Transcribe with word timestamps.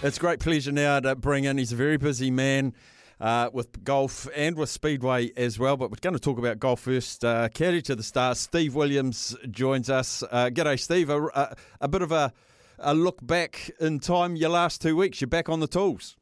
It's 0.00 0.16
great 0.16 0.38
pleasure 0.38 0.70
now 0.70 1.00
to 1.00 1.16
bring 1.16 1.42
in. 1.42 1.58
He's 1.58 1.72
a 1.72 1.76
very 1.76 1.96
busy 1.96 2.30
man. 2.30 2.72
Uh, 3.20 3.50
with 3.52 3.82
golf 3.82 4.28
and 4.32 4.54
with 4.54 4.70
Speedway 4.70 5.32
as 5.36 5.58
well. 5.58 5.76
But 5.76 5.90
we're 5.90 5.96
going 6.00 6.14
to 6.14 6.20
talk 6.20 6.38
about 6.38 6.60
golf 6.60 6.78
first. 6.82 7.24
Uh, 7.24 7.48
caddy 7.48 7.82
to 7.82 7.96
the 7.96 8.04
stars, 8.04 8.38
Steve 8.38 8.76
Williams 8.76 9.36
joins 9.50 9.90
us. 9.90 10.22
Uh, 10.22 10.50
g'day, 10.52 10.78
Steve. 10.78 11.10
A, 11.10 11.26
a, 11.26 11.56
a 11.80 11.88
bit 11.88 12.02
of 12.02 12.12
a, 12.12 12.32
a, 12.78 12.94
look 12.94 13.18
back 13.26 13.72
in 13.80 13.98
time. 13.98 14.36
Your 14.36 14.50
last 14.50 14.80
two 14.80 14.94
weeks, 14.94 15.20
you're 15.20 15.26
back 15.26 15.48
on 15.48 15.58
the 15.58 15.66
tools. 15.66 16.16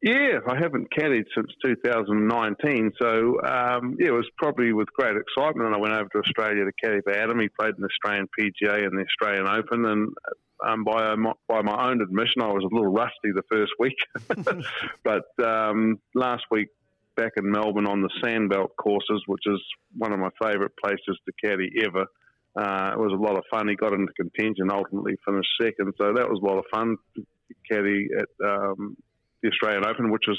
Yeah, 0.00 0.38
I 0.48 0.54
haven't 0.56 0.86
caddied 0.96 1.24
since 1.34 1.50
2019, 1.64 2.92
so 3.02 3.40
um, 3.42 3.96
yeah, 3.98 4.06
it 4.06 4.12
was 4.12 4.30
probably 4.36 4.72
with 4.72 4.86
great 4.92 5.16
excitement. 5.16 5.66
And 5.66 5.74
I 5.74 5.78
went 5.78 5.94
over 5.94 6.08
to 6.12 6.18
Australia 6.18 6.64
to 6.64 6.72
caddy 6.80 7.00
for 7.00 7.12
Adam. 7.12 7.40
He 7.40 7.48
played 7.48 7.74
in 7.74 7.82
the 7.82 7.88
Australian 7.88 8.28
PGA 8.38 8.86
and 8.86 8.96
the 8.96 9.02
Australian 9.02 9.48
Open, 9.48 9.84
and 9.84 10.14
um, 10.66 10.84
by, 10.84 11.12
a, 11.12 11.16
by 11.48 11.62
my 11.62 11.90
own 11.90 12.00
admission, 12.00 12.42
I 12.42 12.52
was 12.52 12.64
a 12.64 12.74
little 12.74 12.92
rusty 12.92 13.32
the 13.34 13.42
first 13.50 13.72
week. 13.78 13.96
but 15.04 15.44
um, 15.44 15.98
last 16.14 16.44
week, 16.50 16.68
back 17.16 17.32
in 17.36 17.50
Melbourne 17.50 17.88
on 17.88 18.02
the 18.02 18.10
Sandbelt 18.22 18.76
courses, 18.76 19.22
which 19.26 19.42
is 19.46 19.60
one 19.96 20.12
of 20.12 20.20
my 20.20 20.30
favourite 20.40 20.72
places 20.82 21.18
to 21.26 21.32
caddy 21.42 21.70
ever, 21.84 22.06
uh, 22.56 22.92
it 22.92 22.98
was 22.98 23.12
a 23.12 23.22
lot 23.22 23.36
of 23.36 23.44
fun. 23.50 23.68
He 23.68 23.76
got 23.76 23.92
into 23.92 24.12
contention, 24.14 24.70
ultimately 24.70 25.16
finished 25.24 25.48
second, 25.60 25.94
so 25.98 26.12
that 26.14 26.28
was 26.28 26.40
a 26.42 26.46
lot 26.46 26.58
of 26.58 26.64
fun 26.72 26.96
to 27.16 27.24
caddy 27.70 28.08
at 28.16 28.28
um, 28.44 28.96
the 29.42 29.48
Australian 29.48 29.84
Open, 29.84 30.10
which 30.10 30.24
was 30.26 30.38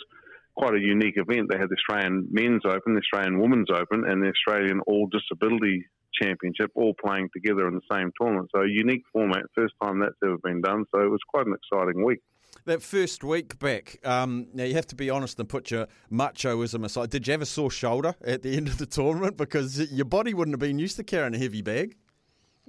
quite 0.56 0.74
a 0.74 0.80
unique 0.80 1.16
event. 1.16 1.50
They 1.50 1.58
had 1.58 1.70
the 1.70 1.78
Australian 1.78 2.28
Men's 2.32 2.64
Open, 2.66 2.94
the 2.94 3.02
Australian 3.02 3.40
Women's 3.40 3.70
Open, 3.72 4.04
and 4.06 4.22
the 4.22 4.30
Australian 4.30 4.82
All 4.82 5.08
Disability 5.08 5.86
Championship 6.22 6.72
all 6.76 6.94
playing 7.04 7.30
together 7.34 7.68
in 7.68 7.76
the 7.76 7.82
same 7.92 8.12
tournament. 8.20 8.50
So 8.54 8.62
a 8.62 8.68
unique 8.68 9.04
format, 9.12 9.44
first 9.56 9.74
time 9.82 10.00
that's 10.00 10.16
ever 10.24 10.38
been 10.38 10.62
done. 10.62 10.86
So 10.94 11.02
it 11.02 11.10
was 11.10 11.20
quite 11.28 11.48
an 11.48 11.56
exciting 11.56 12.04
week. 12.04 12.20
That 12.66 12.82
first 12.82 13.24
week 13.24 13.58
back, 13.60 14.00
um, 14.04 14.48
now 14.54 14.64
you 14.64 14.74
have 14.74 14.88
to 14.88 14.96
be 14.96 15.10
honest 15.10 15.40
and 15.40 15.48
put 15.48 15.72
your 15.72 15.88
machoism 16.12 16.84
aside. 16.84 17.10
Did 17.10 17.28
you 17.28 17.32
have 17.32 17.42
a 17.42 17.46
sore 17.46 17.72
shoulder 17.72 18.16
at 18.24 18.42
the 18.42 18.58
end 18.58 18.68
of 18.68 18.78
the 18.78 18.86
tournament 18.86 19.38
because 19.38 19.92
your 19.92 20.06
body 20.06 20.34
wouldn't 20.34 20.54
have 20.54 20.60
been 20.60 20.80
used 20.80 20.98
to 20.98 21.04
carrying 21.04 21.36
a 21.36 21.38
heavy 21.38 21.62
bag? 21.62 21.96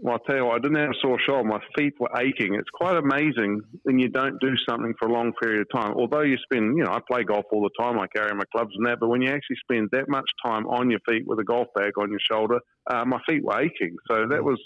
Well, 0.03 0.15
I'll 0.15 0.21
tell 0.21 0.37
you 0.37 0.47
what, 0.47 0.55
I 0.55 0.59
didn't 0.61 0.79
have 0.79 0.91
a 0.91 1.01
sore 1.03 1.19
shoulder. 1.21 1.47
My 1.47 1.61
feet 1.77 1.93
were 2.01 2.09
aching. 2.17 2.55
It's 2.55 2.71
quite 2.71 2.97
amazing 2.97 3.61
when 3.83 3.99
you 3.99 4.09
don't 4.09 4.41
do 4.41 4.55
something 4.67 4.95
for 4.99 5.09
a 5.09 5.13
long 5.13 5.35
period 5.43 5.61
of 5.61 5.69
time. 5.79 5.93
Although 5.95 6.23
you 6.23 6.39
spend, 6.43 6.79
you 6.79 6.85
know, 6.85 6.91
I 6.91 7.01
play 7.07 7.23
golf 7.23 7.45
all 7.53 7.63
the 7.63 7.83
time. 7.83 8.01
I 8.01 8.07
carry 8.07 8.35
my 8.35 8.45
clubs 8.51 8.73
and 8.75 8.87
that. 8.87 8.99
But 8.99 9.09
when 9.09 9.21
you 9.21 9.29
actually 9.29 9.57
spend 9.63 9.91
that 9.93 10.09
much 10.09 10.31
time 10.43 10.67
on 10.67 10.91
your 10.91 11.01
feet 11.07 11.27
with 11.27 11.39
a 11.39 11.45
golf 11.45 11.69
bag 11.75 11.99
on 11.99 12.11
your 12.11 12.21
shoulder, 12.21 12.61
uh, 12.91 13.05
my 13.05 13.21
feet 13.29 13.45
were 13.45 13.61
aching. 13.61 13.97
So 14.11 14.27
that 14.27 14.43
was 14.43 14.59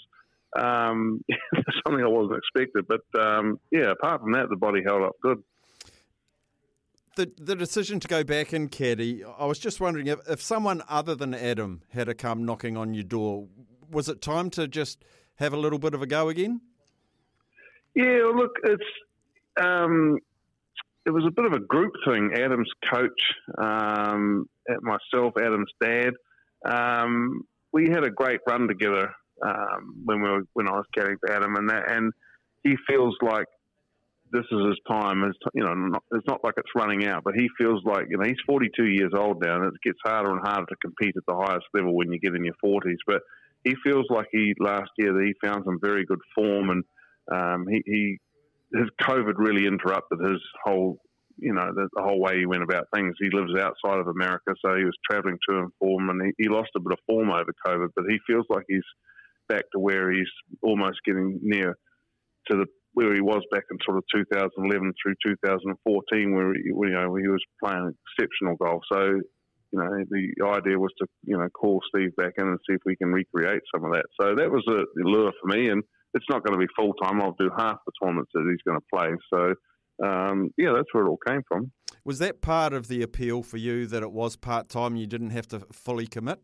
um, 0.57 1.21
something 1.85 2.01
I 2.01 2.07
wasn't 2.07 2.37
expected. 2.37 2.85
But 2.87 3.21
um, 3.21 3.59
yeah, 3.71 3.91
apart 3.91 4.21
from 4.21 4.31
that, 4.33 4.47
the 4.49 4.55
body 4.55 4.83
held 4.85 5.03
up 5.03 5.15
good. 5.21 5.43
The, 7.17 7.29
the 7.37 7.55
decision 7.57 7.99
to 7.99 8.07
go 8.07 8.23
back 8.23 8.53
in 8.53 8.69
caddy, 8.69 9.23
I 9.23 9.45
was 9.45 9.59
just 9.59 9.81
wondering 9.81 10.07
if, 10.07 10.19
if 10.29 10.41
someone 10.41 10.81
other 10.87 11.15
than 11.15 11.33
Adam 11.33 11.81
had 11.89 12.07
to 12.07 12.13
come 12.13 12.45
knocking 12.45 12.77
on 12.77 12.93
your 12.93 13.03
door, 13.03 13.47
was 13.89 14.07
it 14.09 14.21
time 14.21 14.49
to 14.51 14.67
just 14.67 15.03
have 15.35 15.53
a 15.53 15.57
little 15.57 15.79
bit 15.79 15.93
of 15.93 16.01
a 16.01 16.07
go 16.07 16.29
again? 16.29 16.61
Yeah, 17.93 18.31
look, 18.35 18.51
it's 18.63 18.83
um, 19.61 20.19
it 21.05 21.11
was 21.11 21.23
a 21.25 21.31
bit 21.31 21.45
of 21.45 21.53
a 21.53 21.59
group 21.59 21.93
thing. 22.07 22.31
Adam's 22.33 22.71
coach, 22.91 23.21
um, 23.57 24.49
myself, 24.81 25.33
Adam's 25.37 25.71
dad. 25.81 26.13
Um, 26.65 27.43
we 27.71 27.89
had 27.89 28.03
a 28.03 28.09
great 28.09 28.39
run 28.47 28.67
together 28.67 29.13
um, 29.45 30.01
when 30.03 30.21
we 30.21 30.29
were 30.29 30.41
when 30.53 30.67
I 30.67 30.71
was 30.71 30.85
caddying 30.97 31.19
for 31.19 31.31
Adam, 31.31 31.55
and 31.55 31.69
that, 31.69 31.91
and 31.91 32.11
he 32.63 32.75
feels 32.87 33.15
like 33.21 33.45
this 34.31 34.45
is 34.51 34.67
his 34.67 34.79
time. 34.89 35.23
It's, 35.23 35.37
you 35.53 35.63
know, 35.63 35.73
not, 35.73 36.03
it's 36.11 36.27
not 36.27 36.43
like 36.43 36.55
it's 36.57 36.75
running 36.75 37.07
out, 37.07 37.23
but 37.23 37.35
he 37.35 37.47
feels 37.57 37.83
like 37.85 38.07
you 38.09 38.17
know 38.17 38.25
he's 38.25 38.35
42 38.45 38.85
years 38.85 39.11
old 39.15 39.41
now, 39.41 39.55
and 39.55 39.65
it 39.65 39.81
gets 39.83 39.99
harder 40.03 40.31
and 40.31 40.45
harder 40.45 40.65
to 40.65 40.75
compete 40.81 41.15
at 41.15 41.23
the 41.27 41.35
highest 41.35 41.65
level 41.73 41.95
when 41.95 42.11
you 42.11 42.19
get 42.19 42.35
in 42.35 42.43
your 42.43 42.55
40s. 42.63 42.97
But 43.05 43.21
he 43.65 43.75
feels 43.83 44.05
like 44.09 44.27
he 44.31 44.53
last 44.59 44.91
year 44.97 45.11
that 45.11 45.25
he 45.25 45.47
found 45.47 45.63
some 45.65 45.79
very 45.81 46.05
good 46.05 46.21
form, 46.33 46.69
and 46.69 46.83
um, 47.31 47.65
he, 47.67 47.81
he 47.85 48.17
his 48.73 48.89
COVID 49.01 49.33
really 49.37 49.65
interrupted 49.65 50.19
his 50.23 50.41
whole 50.63 50.99
you 51.37 51.53
know 51.53 51.67
the, 51.75 51.89
the, 51.93 52.03
whole 52.03 52.21
way 52.21 52.39
he 52.39 52.45
went 52.45 52.63
about 52.63 52.85
things. 52.93 53.15
He 53.19 53.29
lives 53.33 53.59
outside 53.59 53.99
of 53.99 54.07
America, 54.07 54.53
so 54.63 54.75
he 54.77 54.85
was 54.85 54.95
travelling 55.09 55.37
to 55.49 55.57
and 55.57 55.71
from, 55.79 56.09
and 56.09 56.21
he, 56.37 56.43
he 56.43 56.49
lost 56.49 56.69
a 56.77 56.79
bit 56.79 56.93
of 56.93 56.99
form 57.07 57.29
over 57.29 57.51
COVID. 57.67 57.89
But 57.95 58.05
he 58.07 58.17
feels 58.27 58.45
like 58.49 58.63
he's 58.69 58.85
back 59.49 59.63
to 59.73 59.79
where 59.79 60.11
he's 60.11 60.31
almost 60.61 60.99
getting 61.05 61.39
near 61.41 61.75
to 62.49 62.57
the 62.57 62.65
where 62.93 63.13
he 63.13 63.19
was 63.19 63.43
back 63.51 63.63
in 63.69 63.77
sort 63.83 63.97
of 63.97 64.05
2011 64.15 64.93
through 65.03 65.15
2014, 65.25 66.33
where 66.33 66.53
he, 66.53 66.61
you 66.65 66.89
know 66.91 67.15
he 67.15 67.27
was 67.27 67.43
playing 67.61 67.91
exceptional 68.17 68.55
golf. 68.55 68.83
So 68.91 69.19
you 69.71 69.79
know, 69.79 69.89
the 70.09 70.45
idea 70.45 70.79
was 70.79 70.91
to, 70.99 71.07
you 71.23 71.37
know, 71.37 71.47
call 71.49 71.81
Steve 71.89 72.15
back 72.15 72.33
in 72.37 72.47
and 72.47 72.59
see 72.67 72.75
if 72.75 72.81
we 72.85 72.95
can 72.95 73.11
recreate 73.11 73.61
some 73.73 73.83
of 73.83 73.91
that. 73.91 74.05
So 74.19 74.35
that 74.35 74.51
was 74.51 74.63
a 74.67 74.83
lure 74.97 75.31
for 75.41 75.47
me, 75.47 75.69
and 75.69 75.83
it's 76.13 76.25
not 76.29 76.43
going 76.43 76.59
to 76.59 76.65
be 76.65 76.71
full 76.75 76.93
time. 76.93 77.21
I'll 77.21 77.35
do 77.39 77.49
half 77.57 77.77
the 77.85 77.91
tournaments 78.01 78.31
that 78.33 78.47
he's 78.49 78.61
going 78.65 78.79
to 78.79 78.85
play. 78.93 79.09
So, 79.33 80.07
um, 80.07 80.51
yeah, 80.57 80.73
that's 80.75 80.93
where 80.93 81.05
it 81.05 81.09
all 81.09 81.19
came 81.27 81.41
from. 81.47 81.71
Was 82.03 82.19
that 82.19 82.41
part 82.41 82.73
of 82.73 82.87
the 82.87 83.01
appeal 83.01 83.43
for 83.43 83.57
you 83.57 83.87
that 83.87 84.03
it 84.03 84.11
was 84.11 84.35
part 84.35 84.69
time? 84.69 84.95
You 84.95 85.07
didn't 85.07 85.31
have 85.31 85.47
to 85.49 85.61
fully 85.71 86.07
commit. 86.07 86.39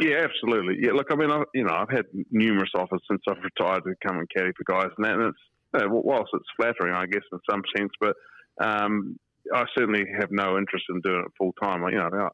Yeah, 0.00 0.24
absolutely. 0.24 0.76
Yeah, 0.80 0.92
look, 0.92 1.08
I 1.10 1.16
mean, 1.16 1.30
I, 1.30 1.42
you 1.54 1.64
know, 1.64 1.74
I've 1.74 1.90
had 1.90 2.04
numerous 2.30 2.70
offers 2.76 3.02
since 3.10 3.20
I've 3.28 3.42
retired 3.42 3.82
to 3.84 3.94
come 4.06 4.18
and 4.18 4.28
caddy 4.34 4.52
for 4.56 4.72
guys, 4.72 4.90
and, 4.96 5.04
that, 5.04 5.14
and 5.14 5.22
it's 5.24 5.38
uh, 5.74 5.88
whilst 5.90 6.30
it's 6.34 6.44
flattering, 6.56 6.94
I 6.94 7.06
guess, 7.06 7.22
in 7.32 7.38
some 7.50 7.62
sense, 7.76 7.90
but 8.00 8.14
um, 8.60 9.16
I 9.54 9.64
certainly 9.76 10.04
have 10.18 10.30
no 10.30 10.58
interest 10.58 10.84
in 10.90 11.00
doing 11.00 11.24
it 11.26 11.32
full 11.38 11.52
time. 11.62 11.82
You 11.90 11.98
know, 11.98 12.30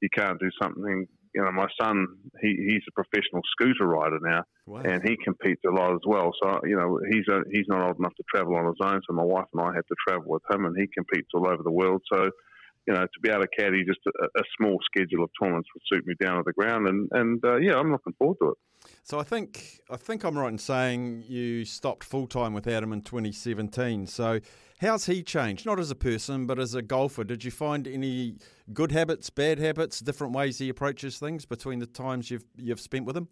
you 0.00 0.08
can't 0.14 0.38
do 0.38 0.50
something. 0.60 1.06
You 1.34 1.42
know, 1.42 1.52
my 1.52 1.66
son, 1.80 2.06
he, 2.42 2.48
he's 2.68 2.82
a 2.88 2.92
professional 2.92 3.40
scooter 3.52 3.86
rider 3.86 4.18
now, 4.20 4.42
wow. 4.66 4.82
and 4.84 5.00
he 5.02 5.16
competes 5.24 5.62
a 5.66 5.70
lot 5.70 5.94
as 5.94 6.02
well. 6.06 6.30
So, 6.42 6.60
you 6.64 6.76
know, 6.76 6.98
he's 7.10 7.24
a, 7.30 7.40
he's 7.50 7.64
not 7.68 7.86
old 7.86 7.98
enough 7.98 8.14
to 8.16 8.24
travel 8.34 8.54
on 8.56 8.66
his 8.66 8.76
own. 8.84 9.00
So 9.08 9.14
my 9.14 9.24
wife 9.24 9.46
and 9.54 9.62
I 9.62 9.72
have 9.74 9.86
to 9.86 9.94
travel 10.06 10.26
with 10.26 10.42
him, 10.50 10.66
and 10.66 10.76
he 10.78 10.86
competes 10.94 11.28
all 11.34 11.46
over 11.46 11.62
the 11.62 11.72
world. 11.72 12.02
So, 12.12 12.28
you 12.86 12.92
know, 12.92 13.00
to 13.00 13.20
be 13.22 13.30
able 13.30 13.42
to 13.42 13.48
caddy 13.56 13.84
just 13.84 14.00
a, 14.06 14.24
a 14.38 14.42
small 14.58 14.76
schedule 14.84 15.24
of 15.24 15.30
tournaments 15.40 15.68
would 15.74 15.82
suit 15.90 16.06
me 16.06 16.14
down 16.20 16.36
to 16.36 16.42
the 16.44 16.52
ground, 16.52 16.88
and 16.88 17.08
and 17.12 17.42
uh, 17.44 17.56
yeah, 17.56 17.76
I'm 17.76 17.92
looking 17.92 18.12
forward 18.18 18.36
to 18.42 18.50
it. 18.50 18.58
So 19.02 19.18
I 19.18 19.22
think 19.22 19.80
I 19.90 19.96
think 19.96 20.24
I'm 20.24 20.38
right 20.38 20.52
in 20.52 20.58
saying 20.58 21.24
you 21.26 21.64
stopped 21.64 22.04
full 22.04 22.26
time 22.26 22.52
with 22.52 22.66
Adam 22.66 22.92
in 22.92 23.02
2017. 23.02 24.06
So 24.06 24.40
how's 24.82 25.06
he 25.06 25.22
changed? 25.22 25.64
Not 25.64 25.78
as 25.78 25.90
a 25.90 25.94
person, 25.94 26.46
but 26.46 26.58
as 26.58 26.74
a 26.74 26.82
golfer. 26.82 27.24
Did 27.24 27.44
you 27.44 27.50
find 27.50 27.88
any 27.88 28.36
good 28.72 28.92
habits, 28.92 29.30
bad 29.30 29.58
habits, 29.58 30.00
different 30.00 30.34
ways 30.34 30.58
he 30.58 30.68
approaches 30.68 31.18
things 31.18 31.46
between 31.46 31.78
the 31.78 31.86
times 31.86 32.30
you've 32.30 32.44
you've 32.56 32.80
spent 32.80 33.06
with 33.06 33.16
him? 33.16 33.28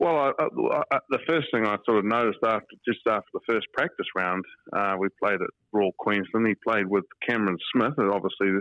Well, 0.00 0.16
I, 0.16 0.44
I, 0.92 0.98
the 1.10 1.18
first 1.26 1.48
thing 1.52 1.66
I 1.66 1.76
sort 1.84 1.98
of 1.98 2.04
noticed 2.04 2.38
after 2.44 2.76
just 2.86 3.00
after 3.08 3.28
the 3.34 3.40
first 3.48 3.66
practice 3.72 4.06
round, 4.14 4.44
uh, 4.72 4.94
we 4.98 5.08
played 5.20 5.40
at 5.40 5.50
Royal 5.72 5.90
Queensland. 5.98 6.46
He 6.46 6.54
played 6.54 6.86
with 6.86 7.04
Cameron 7.28 7.58
Smith, 7.72 7.94
and 7.96 8.10
obviously 8.10 8.60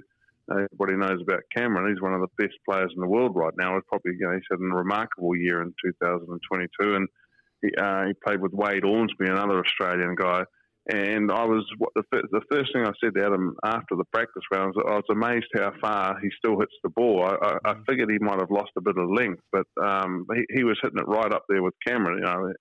everybody 0.50 0.96
knows 0.96 1.22
about 1.22 1.42
Cameron. 1.56 1.92
He's 1.94 2.02
one 2.02 2.14
of 2.14 2.22
the 2.22 2.44
best 2.44 2.58
players 2.68 2.92
in 2.96 3.02
the 3.02 3.08
world 3.08 3.36
right 3.36 3.54
now. 3.58 3.76
He's 3.76 3.84
probably 3.88 4.14
you 4.20 4.28
know, 4.28 4.34
he's 4.34 4.42
had 4.50 4.60
a 4.60 4.76
remarkable 4.76 5.36
year 5.36 5.62
in 5.62 5.74
2022, 5.84 6.96
and 6.96 7.08
he, 7.62 7.70
uh, 7.78 8.06
he 8.06 8.14
played 8.26 8.42
with 8.42 8.54
Wade 8.54 8.84
Ormsby, 8.84 9.26
another 9.26 9.60
Australian 9.60 10.16
guy. 10.16 10.44
And 10.90 11.32
I 11.32 11.44
was 11.44 11.66
the, 11.96 12.04
the 12.32 12.42
first 12.50 12.72
thing 12.74 12.86
I 12.86 12.92
said 13.04 13.14
to 13.16 13.26
Adam 13.26 13.58
after 13.64 13.96
the 13.98 14.06
practice 14.14 14.44
round 14.54 14.74
was 14.74 14.86
I 14.88 14.96
was 14.96 15.04
amazed 15.12 15.48
how 15.54 15.74
far 15.82 16.18
he 16.22 16.30
still 16.38 16.58
hits 16.60 16.74
the 16.82 16.90
ball. 16.90 17.26
I, 17.26 17.36
I, 17.46 17.72
I 17.72 17.76
figured 17.90 18.10
he 18.10 18.20
might 18.20 18.40
have 18.40 18.52
lost 18.52 18.72
a 18.78 18.82
bit 18.82 18.98
of 18.98 19.10
length, 19.10 19.42
but 19.52 19.68
um, 19.84 20.26
he, 20.34 20.46
he 20.58 20.64
was 20.64 20.80
hitting 20.82 21.00
it 21.00 21.08
right 21.08 21.34
up 21.34 21.44
there 21.50 21.62
with 21.62 21.74
Cameron. 21.86 22.20
You 22.20 22.24
know, 22.24 22.54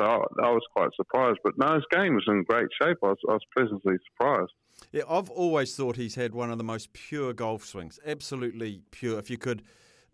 so 0.00 0.06
I, 0.06 0.46
I, 0.46 0.50
was 0.50 0.62
quite 0.74 0.88
surprised. 0.96 1.38
But 1.44 1.58
no, 1.58 1.74
his 1.74 1.84
game 1.90 2.14
was 2.14 2.24
in 2.28 2.44
great 2.44 2.68
shape. 2.80 2.96
I 3.02 3.08
was, 3.08 3.18
I 3.28 3.32
was 3.32 3.42
pleasantly 3.54 3.96
surprised. 4.10 4.52
Yeah, 4.92 5.02
I've 5.08 5.30
always 5.30 5.74
thought 5.76 5.96
he's 5.96 6.14
had 6.14 6.34
one 6.34 6.50
of 6.50 6.56
the 6.56 6.64
most 6.64 6.94
pure 6.94 7.34
golf 7.34 7.64
swings. 7.64 7.98
Absolutely 8.06 8.80
pure. 8.90 9.18
If 9.18 9.28
you 9.28 9.36
could, 9.36 9.62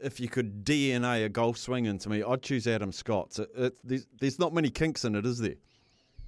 if 0.00 0.18
you 0.18 0.28
could 0.28 0.64
DNA 0.64 1.24
a 1.24 1.28
golf 1.28 1.58
swing 1.58 1.86
into 1.86 2.08
me, 2.08 2.24
I'd 2.24 2.42
choose 2.42 2.66
Adam 2.66 2.90
Scott's. 2.90 3.38
It, 3.38 3.50
it, 3.56 3.78
there's, 3.84 4.06
there's 4.20 4.38
not 4.40 4.52
many 4.52 4.70
kinks 4.70 5.04
in 5.04 5.14
it, 5.14 5.26
is 5.26 5.38
there? 5.38 5.56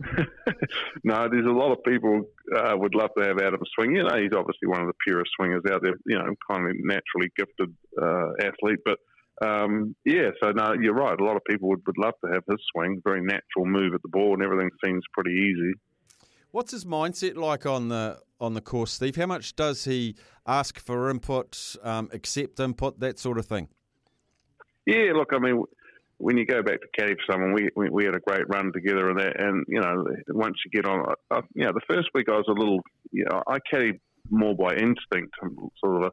no, 1.05 1.29
there's 1.29 1.46
a 1.46 1.50
lot 1.50 1.73
of 1.73 1.82
people 1.85 2.23
uh, 2.56 2.75
would 2.76 2.94
love 2.94 3.11
to 3.17 3.25
have 3.25 3.38
Adam 3.38 3.61
swing. 3.75 3.94
You 3.96 4.02
know, 4.02 4.17
he's 4.17 4.32
obviously 4.37 4.69
one 4.69 4.81
of 4.81 4.87
the 4.87 4.94
purest 5.06 5.31
swingers 5.37 5.62
out 5.70 5.82
there. 5.82 5.94
You 6.06 6.19
know, 6.19 6.35
kind 6.50 6.69
of 6.69 6.76
naturally 6.81 7.31
gifted 7.37 7.75
uh, 8.00 8.31
athlete, 8.41 8.81
but 8.85 8.99
um, 9.46 9.94
yeah. 10.05 10.31
So 10.43 10.50
no, 10.50 10.75
you're 10.81 10.94
right. 10.94 11.19
A 11.19 11.25
lot 11.25 11.37
of 11.37 11.43
people 11.49 11.69
would, 11.70 11.82
would 11.87 11.99
love 11.99 12.14
to 12.25 12.32
have 12.32 12.43
his 12.49 12.61
swing. 12.75 13.00
Very 13.05 13.23
natural 13.23 13.67
move 13.67 13.94
at 13.94 14.02
the 14.02 14.08
ball, 14.08 14.35
and 14.35 14.43
everything 14.43 14.70
seems 14.85 15.02
pretty 15.12 15.32
easy. 15.32 15.75
What's 16.50 16.73
his 16.73 16.85
mindset 16.85 17.37
like 17.37 17.67
on 17.67 17.88
the 17.88 18.20
on 18.41 18.55
the 18.55 18.61
course, 18.61 18.93
Steve? 18.93 19.17
How 19.17 19.26
much 19.26 19.56
does 19.56 19.85
he 19.85 20.17
ask 20.46 20.79
for 20.79 21.11
input, 21.11 21.76
um, 21.82 22.11
accept 22.12 22.61
input, 22.61 23.00
that 23.00 23.19
sort 23.19 23.38
of 23.38 23.46
thing? 23.46 23.69
Yeah, 24.87 25.12
look, 25.14 25.31
I 25.32 25.38
mean, 25.38 25.64
when 26.19 26.37
you 26.37 26.46
go 26.46 26.62
back 26.62 26.81
to 26.81 26.87
caddy 26.99 27.14
for 27.14 27.32
someone, 27.32 27.52
we, 27.52 27.69
we, 27.76 27.88
we 27.90 28.05
had 28.05 28.14
a 28.14 28.20
great 28.20 28.49
run 28.49 28.72
together 28.72 29.11
and 29.11 29.19
that, 29.19 29.40
and 29.40 29.64
you 29.69 29.81
know, 29.81 30.05
once 30.28 30.56
you 30.64 30.70
get 30.70 30.88
on, 30.88 31.05
uh, 31.31 31.43
you 31.55 31.64
know, 31.64 31.72
the 31.72 31.81
first 31.88 32.08
week 32.14 32.28
I 32.28 32.37
was 32.37 32.46
a 32.49 32.52
little, 32.52 32.81
you 33.11 33.25
know, 33.31 33.43
I 33.46 33.58
caddy 33.70 34.00
more 34.31 34.55
by 34.55 34.75
instinct, 34.75 35.34
sort 35.81 35.96
of 35.96 36.02
a 36.05 36.11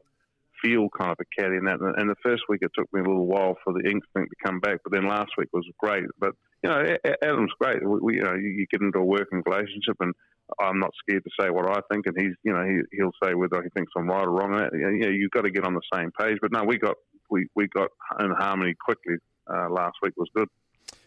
feel 0.62 0.88
kind 0.96 1.10
of 1.10 1.18
a 1.20 1.40
caddy 1.40 1.56
and 1.56 1.66
that. 1.66 1.80
And 1.80 2.08
the 2.08 2.14
first 2.22 2.42
week 2.48 2.60
it 2.62 2.70
took 2.76 2.92
me 2.92 3.00
a 3.00 3.04
little 3.04 3.26
while 3.26 3.56
for 3.64 3.72
the 3.72 3.80
instinct 3.80 4.30
to 4.30 4.44
come 4.44 4.60
back, 4.60 4.78
but 4.84 4.92
then 4.92 5.08
last 5.08 5.30
week 5.36 5.48
was 5.52 5.66
great. 5.78 6.04
But 6.18 6.34
you 6.62 6.70
know, 6.70 6.84
Adam's 7.22 7.52
great. 7.60 7.84
We, 7.84 7.98
we, 8.00 8.14
you 8.16 8.22
know, 8.22 8.34
you 8.34 8.66
get 8.70 8.80
into 8.80 8.98
a 8.98 9.04
working 9.04 9.42
relationship, 9.44 9.96
and 10.00 10.14
I'm 10.60 10.78
not 10.78 10.92
scared 11.00 11.24
to 11.24 11.30
say 11.40 11.50
what 11.50 11.68
I 11.68 11.80
think, 11.90 12.06
and 12.06 12.16
he's, 12.16 12.34
you 12.44 12.52
know, 12.52 12.64
he, 12.64 12.96
he'll 12.96 13.12
say 13.22 13.34
whether 13.34 13.62
he 13.62 13.68
thinks 13.70 13.92
I'm 13.96 14.08
right 14.08 14.24
or 14.24 14.30
wrong. 14.30 14.52
You 14.72 14.98
know, 15.00 15.08
you've 15.08 15.32
got 15.32 15.42
to 15.42 15.50
get 15.50 15.64
on 15.64 15.74
the 15.74 15.80
same 15.94 16.10
page. 16.18 16.38
But 16.40 16.52
no, 16.52 16.64
we 16.64 16.78
got 16.78 16.96
we, 17.30 17.46
we 17.56 17.66
got 17.68 17.88
in 18.20 18.30
harmony 18.30 18.74
quickly. 18.84 19.16
Uh, 19.48 19.68
last 19.70 19.96
week 20.02 20.14
was 20.16 20.28
good. 20.34 20.48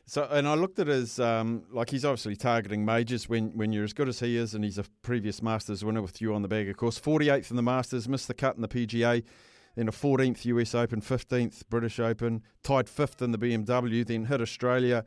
So, 0.08 0.28
and 0.30 0.48
I 0.48 0.54
looked 0.54 0.78
at 0.78 0.88
his 0.88 1.20
um, 1.20 1.64
like 1.72 1.90
he's 1.90 2.06
obviously 2.06 2.36
targeting 2.36 2.86
majors 2.86 3.28
when 3.28 3.50
when 3.58 3.74
you're 3.74 3.84
as 3.84 3.94
good 3.94 4.08
as 4.08 4.20
he 4.20 4.38
is, 4.38 4.54
and 4.54 4.64
he's 4.64 4.78
a 4.78 4.84
previous 5.02 5.42
Masters 5.42 5.84
winner 5.84 6.02
with 6.02 6.22
you 6.22 6.34
on 6.34 6.44
the 6.44 6.48
bag, 6.48 6.70
of 6.70 6.78
course. 6.78 7.00
48th 7.00 7.50
in 7.50 7.56
the 7.56 7.64
Masters, 7.64 8.08
missed 8.08 8.28
the 8.28 8.36
cut 8.36 8.56
in 8.56 8.62
the 8.62 8.68
PGA, 8.68 9.24
then 9.76 9.88
a 9.88 9.92
14th 9.92 10.46
US 10.46 10.76
Open, 10.76 11.02
15th 11.02 11.64
British 11.70 12.00
Open, 12.00 12.44
tied 12.62 12.88
fifth 12.88 13.22
in 13.24 13.32
the 13.32 13.40
BMW, 13.40 14.06
then 14.06 14.26
hit 14.26 14.42
Australia, 14.42 15.06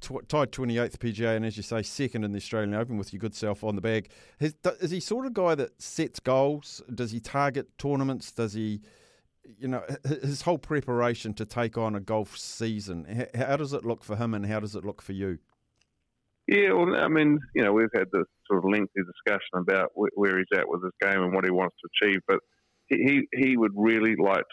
tw- 0.00 0.26
tied 0.28 0.50
28th 0.50 0.96
PGA, 0.96 1.36
and 1.36 1.44
as 1.44 1.58
you 1.58 1.62
say, 1.62 1.82
second 1.82 2.24
in 2.24 2.32
the 2.32 2.38
Australian 2.38 2.72
Open 2.74 2.96
with 2.96 3.12
your 3.12 3.20
good 3.20 3.34
self 3.34 3.62
on 3.62 3.76
the 3.76 3.82
bag. 3.82 4.10
His, 4.38 4.54
is 4.80 4.90
he 4.90 5.00
sort 5.00 5.26
of 5.26 5.34
guy 5.34 5.54
that 5.56 5.80
sets 5.80 6.20
goals? 6.20 6.80
Does 6.92 7.12
he 7.12 7.20
target 7.20 7.68
tournaments? 7.76 8.32
Does 8.32 8.54
he? 8.54 8.80
You 9.58 9.68
know, 9.68 9.82
his 10.04 10.42
whole 10.42 10.58
preparation 10.58 11.34
to 11.34 11.44
take 11.44 11.76
on 11.76 11.94
a 11.94 12.00
golf 12.00 12.38
season. 12.38 13.26
How 13.34 13.56
does 13.56 13.72
it 13.72 13.84
look 13.84 14.04
for 14.04 14.16
him, 14.16 14.34
and 14.34 14.46
how 14.46 14.60
does 14.60 14.74
it 14.74 14.84
look 14.84 15.02
for 15.02 15.12
you? 15.12 15.38
Yeah, 16.48 16.72
well, 16.72 16.96
I 16.96 17.08
mean, 17.08 17.38
you 17.54 17.62
know, 17.62 17.72
we've 17.72 17.92
had 17.94 18.08
this 18.12 18.26
sort 18.46 18.58
of 18.58 18.70
lengthy 18.70 19.00
discussion 19.06 19.58
about 19.58 19.92
where 19.94 20.38
he's 20.38 20.58
at 20.58 20.68
with 20.68 20.82
his 20.82 20.92
game 21.00 21.22
and 21.22 21.32
what 21.32 21.44
he 21.44 21.50
wants 21.50 21.76
to 21.80 22.06
achieve, 22.06 22.20
but 22.26 22.40
he 22.88 23.28
he 23.32 23.56
would 23.56 23.72
really 23.74 24.16
like 24.16 24.44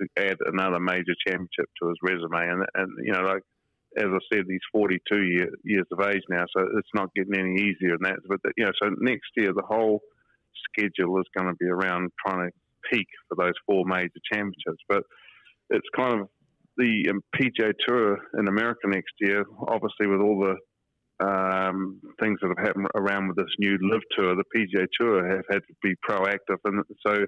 to 0.00 0.06
add 0.30 0.36
another 0.46 0.80
major 0.80 1.14
championship 1.26 1.68
to 1.80 1.88
his 1.88 1.96
resume, 2.02 2.48
and 2.48 2.64
and 2.74 2.90
you 3.04 3.12
know, 3.12 3.22
like 3.22 3.42
as 3.96 4.06
I 4.06 4.18
said, 4.32 4.44
he's 4.48 4.60
42 4.72 5.22
year, 5.22 5.50
years 5.64 5.86
of 5.90 6.06
age 6.06 6.22
now, 6.28 6.44
so 6.56 6.64
it's 6.78 6.94
not 6.94 7.12
getting 7.14 7.34
any 7.34 7.54
easier 7.60 7.96
than 7.98 8.12
that. 8.12 8.18
But 8.28 8.40
you 8.56 8.64
know, 8.64 8.72
so 8.80 8.90
next 9.00 9.30
year 9.36 9.52
the 9.52 9.66
whole 9.66 10.00
schedule 10.68 11.18
is 11.18 11.26
going 11.36 11.48
to 11.48 11.56
be 11.58 11.66
around 11.66 12.10
trying 12.24 12.50
to 12.50 12.52
peak 12.92 13.06
for 13.28 13.36
those 13.42 13.54
four 13.66 13.84
major 13.86 14.20
championships. 14.32 14.82
But 14.88 15.02
it's 15.70 15.88
kind 15.96 16.20
of 16.20 16.28
the 16.76 17.08
um, 17.10 17.20
PGA 17.34 17.72
Tour 17.86 18.18
in 18.38 18.48
America 18.48 18.86
next 18.86 19.12
year, 19.20 19.44
obviously 19.68 20.06
with 20.06 20.20
all 20.20 20.40
the 20.40 20.56
um, 21.20 22.00
things 22.20 22.38
that 22.40 22.48
have 22.48 22.66
happened 22.66 22.86
around 22.96 23.28
with 23.28 23.36
this 23.36 23.54
new 23.58 23.76
LIV 23.82 24.00
Tour, 24.16 24.36
the 24.36 24.44
PGA 24.56 24.86
Tour 24.98 25.28
have 25.28 25.44
had 25.50 25.60
to 25.68 25.74
be 25.82 25.94
proactive, 26.08 26.58
and 26.64 26.82
so 27.06 27.26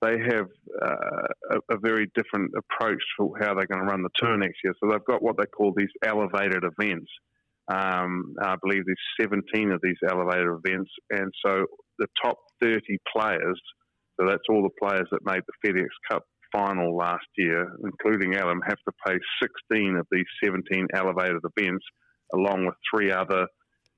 they 0.00 0.18
have 0.18 0.46
uh, 0.82 1.26
a, 1.52 1.74
a, 1.74 1.78
very 1.78 2.10
different 2.14 2.50
approach 2.56 3.02
for 3.16 3.32
how 3.40 3.54
they're 3.54 3.66
going 3.66 3.80
to 3.80 3.90
run 3.90 4.02
the 4.02 4.10
tour 4.16 4.36
next 4.36 4.58
year. 4.62 4.74
So 4.80 4.90
they've 4.90 5.04
got 5.06 5.22
what 5.22 5.36
they 5.38 5.46
call 5.46 5.72
these 5.76 5.88
elevated 6.04 6.62
events. 6.64 7.10
Um, 7.72 8.34
I 8.42 8.56
believe 8.62 8.82
there's 8.84 8.98
17 9.20 9.72
of 9.72 9.80
these 9.82 9.96
elevated 10.08 10.48
events, 10.64 10.90
and 11.10 11.32
so 11.44 11.66
the 11.98 12.06
top 12.22 12.38
30 12.62 12.80
players 13.14 13.60
so 14.18 14.26
that's 14.26 14.42
all 14.48 14.62
the 14.62 14.86
players 14.86 15.08
that 15.10 15.24
made 15.24 15.42
the 15.46 15.68
FedEx 15.68 15.88
Cup 16.10 16.24
final 16.52 16.96
last 16.96 17.26
year, 17.36 17.66
including 17.82 18.34
Adam, 18.34 18.60
have 18.66 18.78
to 18.86 18.92
pay 19.06 19.18
16 19.42 19.96
of 19.96 20.06
these 20.10 20.26
17 20.42 20.88
elevated 20.94 21.40
events, 21.56 21.84
along 22.32 22.66
with 22.66 22.74
three 22.92 23.10
other 23.10 23.46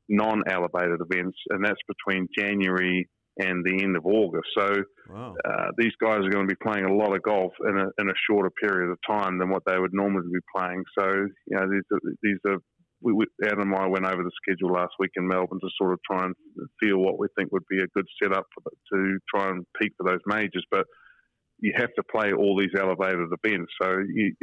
non 0.09 0.43
elevated 0.49 1.01
events, 1.01 1.37
and 1.51 1.65
that's 1.65 1.81
between 1.87 2.29
January 2.37 3.09
and 3.39 3.65
the 3.65 3.83
end 3.83 3.97
of 3.97 4.07
August. 4.07 4.49
So 4.57 4.77
wow. 5.11 5.35
uh, 5.45 5.71
these 5.77 5.93
guys 6.01 6.21
are 6.21 6.31
going 6.31 6.49
to 6.49 6.55
be 6.55 6.63
playing 6.63 6.87
a 6.87 6.95
lot 6.95 7.15
of 7.15 7.23
golf 7.23 7.53
in 7.69 7.77
a, 7.77 7.87
in 8.01 8.09
a 8.09 8.15
shorter 8.29 8.51
period 8.63 8.91
of 8.91 8.99
time 9.07 9.39
than 9.39 9.51
what 9.51 9.63
they 9.67 9.79
would 9.79 9.93
normally 9.93 10.29
be 10.33 10.41
playing. 10.55 10.83
So, 10.99 11.07
you 11.47 11.57
know, 11.57 11.69
these 11.69 11.83
are, 11.93 12.01
these 12.23 12.39
are 12.49 12.59
we, 13.01 13.13
we, 13.13 13.27
Adam 13.45 13.73
and 13.73 13.77
I 13.77 13.87
went 13.87 14.07
over 14.07 14.23
the 14.23 14.31
schedule 14.43 14.73
last 14.73 14.95
week 14.99 15.13
in 15.17 15.29
Melbourne 15.29 15.61
to 15.61 15.69
sort 15.79 15.93
of 15.93 16.01
try 16.11 16.25
and 16.25 16.35
feel 16.81 16.99
what 16.99 17.19
we 17.19 17.29
think 17.37 17.53
would 17.53 17.67
be 17.69 17.81
a 17.81 17.87
good 17.95 18.07
setup 18.23 18.47
for, 18.55 18.71
to 18.93 19.19
try 19.33 19.51
and 19.51 19.65
peak 19.81 19.93
for 19.97 20.09
those 20.09 20.21
majors. 20.27 20.65
But 20.71 20.87
you 21.59 21.73
have 21.77 21.93
to 21.95 22.03
play 22.03 22.33
all 22.33 22.59
these 22.59 22.79
elevated 22.79 23.29
events, 23.43 23.73
so 23.81 23.99
you, 24.13 24.35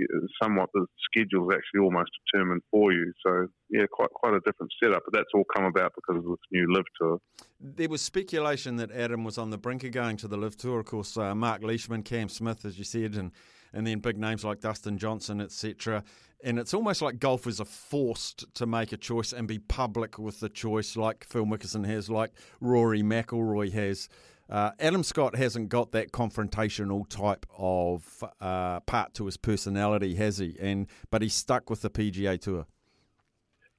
somewhat 0.41 0.69
the 0.73 0.85
schedule 1.11 1.49
is 1.49 1.55
actually 1.55 1.81
almost 1.81 2.09
determined 2.31 2.61
for 2.71 2.91
you. 2.91 3.11
So 3.25 3.47
yeah, 3.69 3.85
quite 3.91 4.09
quite 4.09 4.33
a 4.33 4.39
different 4.39 4.71
setup. 4.81 5.03
But 5.05 5.13
that's 5.13 5.29
all 5.35 5.43
come 5.55 5.65
about 5.65 5.93
because 5.95 6.23
of 6.23 6.31
this 6.31 6.39
new 6.51 6.73
LIV 6.73 6.85
tour. 6.99 7.17
There 7.59 7.89
was 7.89 8.01
speculation 8.01 8.77
that 8.77 8.91
Adam 8.91 9.23
was 9.23 9.37
on 9.37 9.51
the 9.51 9.59
brink 9.59 9.83
of 9.83 9.91
going 9.91 10.17
to 10.17 10.27
the 10.27 10.37
LIV 10.37 10.57
tour. 10.57 10.79
Of 10.79 10.87
course, 10.87 11.15
uh, 11.15 11.35
Mark 11.35 11.63
Leishman, 11.63 12.01
Cam 12.01 12.29
Smith, 12.29 12.65
as 12.65 12.79
you 12.79 12.83
said, 12.83 13.13
and 13.13 13.31
and 13.73 13.85
then 13.85 13.99
big 13.99 14.17
names 14.17 14.43
like 14.43 14.59
Dustin 14.61 14.97
Johnson, 14.97 15.41
etc. 15.41 16.03
And 16.43 16.59
it's 16.59 16.73
almost 16.73 17.01
like 17.01 17.19
golfers 17.19 17.61
are 17.61 17.65
forced 17.65 18.53
to 18.55 18.65
make 18.65 18.91
a 18.91 18.97
choice 18.97 19.33
and 19.33 19.47
be 19.47 19.59
public 19.59 20.19
with 20.19 20.39
the 20.39 20.49
choice, 20.49 20.97
like 20.97 21.23
Phil 21.23 21.45
Mickelson 21.45 21.85
has, 21.85 22.09
like 22.09 22.31
Rory 22.59 23.01
McIlroy 23.01 23.71
has. 23.71 24.09
Uh, 24.49 24.71
Adam 24.79 25.03
Scott 25.03 25.35
hasn't 25.35 25.69
got 25.69 25.93
that 25.93 26.11
confrontational 26.11 27.07
type 27.07 27.45
of 27.57 28.23
uh, 28.41 28.81
part 28.81 29.13
to 29.15 29.25
his 29.25 29.37
personality, 29.37 30.15
has 30.15 30.37
he? 30.37 30.55
And 30.59 30.87
but 31.09 31.21
he's 31.21 31.33
stuck 31.33 31.69
with 31.69 31.81
the 31.81 31.89
PGA 31.89 32.39
Tour. 32.39 32.65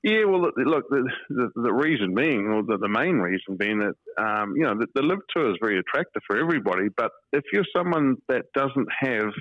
Yeah, 0.05 0.25
well, 0.27 0.43
look, 0.43 0.55
the, 0.91 1.11
the, 1.31 1.51
the 1.57 1.73
reason 1.73 2.15
being, 2.15 2.47
or 2.49 2.63
the, 2.63 2.77
the, 2.77 2.91
main 2.91 3.17
reason 3.17 3.57
being 3.57 3.79
that, 3.79 3.95
um, 4.23 4.53
you 4.55 4.63
know, 4.65 4.75
the, 4.75 4.87
the 4.95 5.01
LIV 5.01 5.21
Tour 5.35 5.51
is 5.51 5.57
very 5.63 5.79
attractive 5.79 6.21
for 6.27 6.39
everybody. 6.39 6.89
But 6.95 7.11
if 7.33 7.43
you're 7.55 7.65
someone 7.75 8.17
that 8.29 8.45
doesn't 8.55 8.89
have 9.01 9.33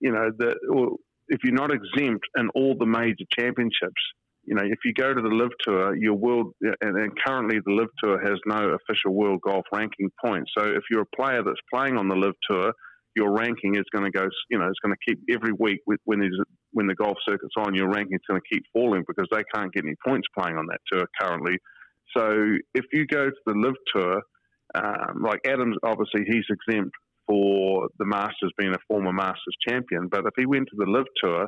you 0.00 0.12
know, 0.12 0.30
the, 0.36 0.54
if 1.28 1.40
you're 1.44 1.54
not 1.54 1.70
exempt 1.72 2.26
in 2.36 2.48
all 2.54 2.74
the 2.78 2.86
major 2.86 3.24
championships, 3.38 4.02
you 4.44 4.54
know, 4.54 4.62
if 4.64 4.78
you 4.84 4.92
go 4.92 5.12
to 5.14 5.20
the 5.20 5.28
LIV 5.28 5.50
Tour, 5.62 5.96
your 5.96 6.14
world, 6.14 6.54
and, 6.62 6.96
and, 6.96 7.12
currently 7.24 7.58
the 7.64 7.72
LIV 7.72 7.88
Tour 8.02 8.20
has 8.20 8.38
no 8.46 8.74
official 8.74 9.14
world 9.14 9.40
golf 9.42 9.64
ranking 9.72 10.10
points. 10.24 10.50
So 10.56 10.64
if 10.64 10.82
you're 10.90 11.02
a 11.02 11.16
player 11.16 11.42
that's 11.44 11.60
playing 11.72 11.96
on 11.96 12.08
the 12.08 12.16
LIV 12.16 12.34
Tour, 12.50 12.72
your 13.14 13.32
ranking 13.36 13.74
is 13.76 13.84
going 13.92 14.04
to 14.04 14.10
go, 14.10 14.26
you 14.50 14.58
know, 14.58 14.66
it's 14.66 14.78
going 14.82 14.94
to 14.94 14.98
keep 15.06 15.20
every 15.30 15.52
week 15.58 15.80
when 16.04 16.20
there's 16.20 16.40
when 16.72 16.86
the 16.86 16.94
golf 16.94 17.18
circuit's 17.28 17.54
on, 17.58 17.74
your 17.74 17.88
ranking 17.88 18.14
is 18.14 18.20
going 18.28 18.40
to 18.40 18.54
keep 18.54 18.64
falling 18.72 19.04
because 19.06 19.28
they 19.32 19.42
can't 19.52 19.72
get 19.72 19.84
any 19.84 19.96
points 20.06 20.28
playing 20.36 20.56
on 20.56 20.66
that 20.66 20.78
tour 20.90 21.04
currently. 21.20 21.58
So 22.16 22.56
if 22.74 22.84
you 22.92 23.06
go 23.06 23.26
to 23.26 23.36
the 23.46 23.54
LIV 23.54 23.74
Tour, 23.94 24.22
um, 24.74 25.22
like 25.22 25.40
Adams, 25.46 25.76
obviously 25.82 26.22
he's 26.26 26.44
exempt 26.48 26.94
for 27.30 27.88
the 27.98 28.04
Masters 28.04 28.52
being 28.58 28.74
a 28.74 28.78
former 28.88 29.12
Masters 29.12 29.56
champion. 29.66 30.08
But 30.08 30.26
if 30.26 30.34
he 30.36 30.46
went 30.46 30.68
to 30.70 30.76
the 30.76 30.90
LIV 30.90 31.06
Tour, 31.22 31.46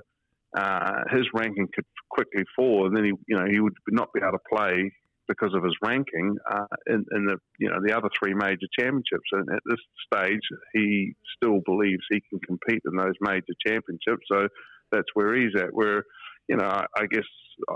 uh, 0.57 1.03
his 1.11 1.27
ranking 1.35 1.67
could 1.75 1.85
quickly 2.09 2.45
fall, 2.55 2.87
and 2.87 2.97
then 2.97 3.05
he, 3.05 3.13
you 3.27 3.37
know, 3.37 3.47
he 3.51 3.59
would 3.59 3.75
not 3.89 4.13
be 4.15 4.21
able 4.23 4.39
to 4.39 4.57
play 4.57 4.93
because 5.27 5.55
of 5.55 5.65
his 5.65 5.75
ranking 5.83 6.37
uh, 6.51 6.67
in, 6.87 7.05
in, 7.13 7.25
the 7.25 7.37
you 7.59 7.69
know 7.69 7.79
the 7.85 7.97
other 7.97 8.09
three 8.19 8.35
major 8.35 8.67
championships. 8.79 9.29
And 9.33 9.49
at 9.51 9.63
this 9.67 9.81
stage, 10.07 10.41
he 10.75 11.15
still 11.37 11.61
believes 11.65 12.03
he 12.11 12.23
can 12.29 12.39
compete 12.41 12.83
in 12.85 12.97
those 12.97 13.15
major 13.21 13.55
championships. 13.67 14.27
So 14.31 14.47
that's 14.91 15.09
where 15.15 15.35
he's 15.35 15.55
at. 15.57 15.73
Where 15.73 16.05
you 16.49 16.57
know, 16.57 16.67
I, 16.67 16.85
I 16.97 17.07
guess 17.07 17.27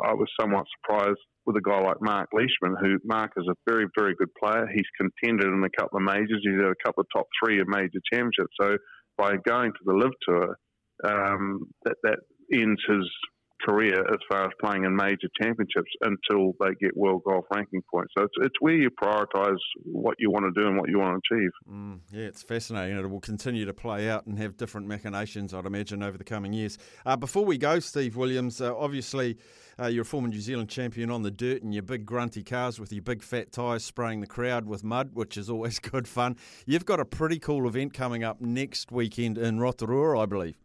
I 0.05 0.13
was 0.15 0.29
somewhat 0.39 0.67
surprised 0.79 1.19
with 1.47 1.57
a 1.57 1.61
guy 1.61 1.81
like 1.81 2.01
Mark 2.01 2.29
Leishman, 2.33 2.77
who 2.81 2.99
Mark 3.05 3.33
is 3.37 3.47
a 3.49 3.55
very, 3.71 3.87
very 3.97 4.15
good 4.17 4.35
player. 4.43 4.67
He's 4.75 4.85
contended 5.01 5.47
in 5.47 5.63
a 5.65 5.81
couple 5.81 5.99
of 5.99 6.03
majors. 6.03 6.43
He's 6.43 6.61
had 6.61 6.71
a 6.71 6.85
couple 6.85 7.03
of 7.03 7.07
top 7.15 7.27
three 7.39 7.61
of 7.61 7.69
major 7.69 8.01
championships. 8.13 8.53
So 8.61 8.77
by 9.17 9.37
going 9.47 9.73
to 9.73 9.79
the 9.85 9.95
LIV 9.95 10.13
Tour, 10.29 10.57
um, 11.05 11.61
that, 11.85 11.97
that 12.03 12.19
ends 12.53 12.83
his 12.89 13.09
career 13.67 14.01
as 14.13 14.19
far 14.29 14.45
as 14.47 14.53
playing 14.63 14.85
in 14.85 14.95
major 14.95 15.29
championships 15.41 15.91
until 16.03 16.53
they 16.61 16.75
get 16.81 16.97
world 16.97 17.23
golf 17.25 17.45
ranking 17.55 17.83
points. 17.91 18.13
So 18.17 18.25
it's, 18.25 18.35
it's 18.43 18.55
where 18.61 18.75
you 18.75 18.91
prioritise 18.91 19.59
what 19.85 20.17
you 20.19 20.31
want 20.31 20.53
to 20.55 20.61
do 20.61 20.69
and 20.69 20.77
what 20.77 20.89
you 20.89 20.99
want 20.99 21.21
to 21.23 21.35
achieve. 21.35 21.51
Mm, 21.71 22.01
yeah, 22.11 22.27
it's 22.27 22.43
fascinating. 22.43 22.97
It 22.99 23.09
will 23.09 23.21
continue 23.21 23.65
to 23.65 23.75
play 23.75 24.09
out 24.09 24.27
and 24.27 24.39
have 24.39 24.57
different 24.57 24.87
machinations, 24.87 25.53
I'd 25.53 25.67
imagine, 25.67 26.03
over 26.03 26.17
the 26.17 26.25
coming 26.25 26.53
years. 26.53 26.79
Uh, 27.05 27.17
before 27.17 27.45
we 27.45 27.59
go, 27.59 27.81
Steve 27.81 28.17
Williams, 28.17 28.61
uh, 28.61 28.77
obviously 28.77 29.39
uh, 29.81 29.87
you're 29.87 30.03
a 30.03 30.07
former 30.07 30.29
New 30.29 30.41
Zealand 30.41 30.69
champion 30.69 31.11
on 31.11 31.23
the 31.23 31.31
dirt 31.31 31.63
in 31.63 31.73
your 31.73 31.83
big 31.83 32.07
grunty 32.07 32.43
cars 32.43 32.81
with 32.81 32.93
your 32.93 33.03
big 33.03 33.23
fat 33.23 33.53
tyres 33.53 33.85
spraying 33.85 34.21
the 34.21 34.27
crowd 34.27 34.67
with 34.67 34.85
mud, 34.85 35.11
which 35.15 35.37
is 35.37 35.51
always 35.51 35.79
good 35.81 36.09
fun. 36.09 36.37
You've 36.65 36.87
got 36.87 37.01
a 37.01 37.05
pretty 37.05 37.39
cool 37.39 37.67
event 37.67 37.93
coming 37.93 38.25
up 38.25 38.41
next 38.41 38.93
weekend 38.93 39.39
in 39.39 39.61
Rotorua, 39.61 40.21
I 40.21 40.27
believe. 40.27 40.57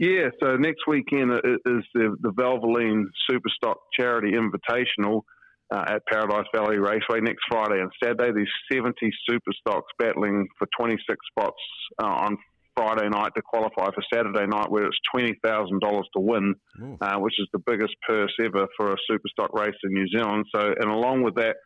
Yeah, 0.00 0.30
so 0.42 0.56
next 0.56 0.86
weekend 0.88 1.30
is 1.30 1.84
the, 1.92 2.16
the 2.22 2.32
Valvoline 2.32 3.04
Superstock 3.30 3.74
Charity 3.92 4.32
Invitational 4.32 5.24
uh, 5.70 5.84
at 5.88 6.06
Paradise 6.10 6.46
Valley 6.54 6.78
Raceway 6.78 7.20
next 7.20 7.42
Friday 7.50 7.82
and 7.82 7.90
Saturday. 8.02 8.32
There's 8.32 8.50
70 8.72 8.94
Superstocks 9.28 9.92
battling 9.98 10.48
for 10.58 10.66
26 10.78 11.04
spots 11.30 11.60
uh, 12.02 12.06
on 12.06 12.38
Friday 12.74 13.10
night 13.10 13.32
to 13.36 13.42
qualify 13.42 13.88
for 13.94 14.02
Saturday 14.10 14.46
night, 14.46 14.70
where 14.70 14.84
it's 14.84 14.96
twenty 15.12 15.34
thousand 15.44 15.80
dollars 15.80 16.08
to 16.14 16.20
win, 16.20 16.54
uh, 17.02 17.18
which 17.18 17.34
is 17.38 17.46
the 17.52 17.58
biggest 17.58 17.94
purse 18.08 18.32
ever 18.42 18.68
for 18.78 18.92
a 18.92 18.96
Superstock 19.10 19.52
race 19.52 19.74
in 19.84 19.92
New 19.92 20.08
Zealand. 20.08 20.46
So, 20.54 20.72
and 20.80 20.90
along 20.90 21.22
with 21.22 21.34
that, 21.34 21.56